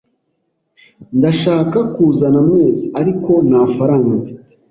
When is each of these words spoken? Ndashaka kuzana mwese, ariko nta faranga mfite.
Ndashaka 1.17 1.77
kuzana 1.93 2.39
mwese, 2.47 2.83
ariko 2.99 3.31
nta 3.47 3.61
faranga 3.75 4.11
mfite. 4.21 4.43